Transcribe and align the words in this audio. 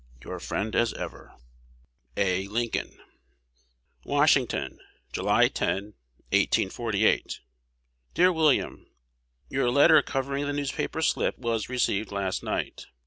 Your 0.23 0.39
friend 0.39 0.75
as 0.75 0.93
ever, 0.93 1.35
A. 2.17 2.47
Lincoln. 2.47 2.97
Washington, 4.03 4.79
July 5.13 5.47
10, 5.47 5.93
1848. 6.33 7.39
Dear 8.15 8.33
William, 8.33 8.87
Your 9.47 9.69
letter 9.69 10.01
covering 10.01 10.47
the 10.47 10.53
newspaper 10.53 11.03
slips 11.03 11.37
was 11.37 11.69
received 11.69 12.11
last 12.11 12.41
night. 12.41 12.87